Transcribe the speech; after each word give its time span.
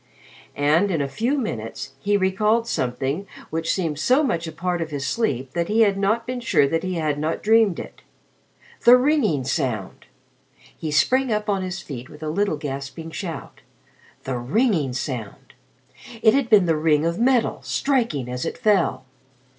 And 0.55 0.89
in 0.89 0.99
a 0.99 1.07
few 1.07 1.37
minutes, 1.37 1.91
he 1.99 2.17
recalled 2.17 2.67
something 2.67 3.27
which 3.51 3.71
seemed 3.71 3.99
so 3.99 4.23
much 4.23 4.47
a 4.47 4.51
part 4.51 4.81
of 4.81 4.89
his 4.89 5.05
sleep 5.05 5.51
that 5.53 5.67
he 5.67 5.81
had 5.81 5.95
not 5.95 6.25
been 6.25 6.39
sure 6.39 6.67
that 6.67 6.81
he 6.81 6.95
had 6.95 7.19
not 7.19 7.43
dreamed 7.43 7.77
it. 7.79 8.01
The 8.83 8.97
ringing 8.97 9.43
sound! 9.43 10.07
He 10.75 10.89
sprang 10.89 11.31
up 11.31 11.49
on 11.51 11.61
his 11.61 11.81
feet 11.81 12.09
with 12.09 12.23
a 12.23 12.29
little 12.29 12.57
gasping 12.57 13.11
shout. 13.11 13.61
The 14.23 14.39
ringing 14.39 14.93
sound! 14.93 15.53
It 16.23 16.33
had 16.33 16.49
been 16.49 16.65
the 16.65 16.75
ring 16.77 17.05
of 17.05 17.19
metal, 17.19 17.59
striking 17.61 18.27
as 18.27 18.43
it 18.43 18.57
fell. 18.57 19.05